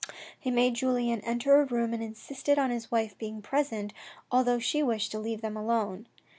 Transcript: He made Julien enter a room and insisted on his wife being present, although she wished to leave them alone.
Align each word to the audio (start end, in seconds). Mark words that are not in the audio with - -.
He 0.39 0.49
made 0.49 0.73
Julien 0.73 1.21
enter 1.21 1.61
a 1.61 1.65
room 1.65 1.93
and 1.93 2.01
insisted 2.01 2.57
on 2.57 2.71
his 2.71 2.89
wife 2.89 3.15
being 3.19 3.43
present, 3.43 3.93
although 4.31 4.57
she 4.57 4.81
wished 4.81 5.11
to 5.11 5.19
leave 5.19 5.41
them 5.41 5.55
alone. 5.55 6.07